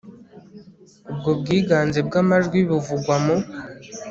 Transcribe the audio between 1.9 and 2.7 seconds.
bw amajwi